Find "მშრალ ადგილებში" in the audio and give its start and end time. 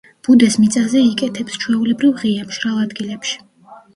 2.49-3.37